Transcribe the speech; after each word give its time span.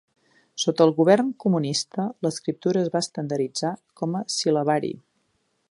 Sota 0.61 0.85
el 0.87 0.93
govern 0.99 1.27
comunista, 1.43 2.07
l'escriptura 2.27 2.83
es 2.85 2.91
va 2.95 3.05
estandarditzar 3.07 3.75
com 4.01 4.21
a 4.21 4.25
sil·labari. 4.37 4.93